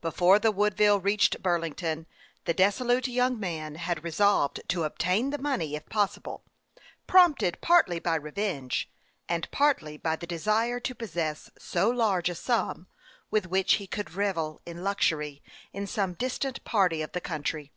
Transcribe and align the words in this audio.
Before 0.00 0.38
the 0.38 0.50
Woodville 0.50 1.00
reached 1.00 1.42
Burlington, 1.42 2.06
the 2.46 2.54
dissolute 2.54 3.08
young 3.08 3.38
man 3.38 3.74
had 3.74 4.02
resolved 4.02 4.62
to 4.68 4.84
obtain 4.84 5.28
the 5.28 5.36
money 5.36 5.74
if 5.76 5.84
possible, 5.90 6.44
prompted 7.06 7.60
partly 7.60 7.98
by 8.00 8.14
revenge, 8.14 8.90
and 9.28 9.46
partly 9.50 9.98
by 9.98 10.16
the 10.16 10.26
desire 10.26 10.80
to 10.80 10.94
possess 10.94 11.50
so 11.58 11.90
large 11.90 12.30
a 12.30 12.34
sum, 12.34 12.86
with 13.30 13.48
which 13.48 13.74
he 13.74 13.86
could 13.86 14.14
revel 14.14 14.62
in 14.64 14.82
luxury 14.82 15.42
in 15.74 15.86
some 15.86 16.14
distant 16.14 16.64
part 16.64 16.94
of 16.94 17.12
the 17.12 17.20
country. 17.20 17.70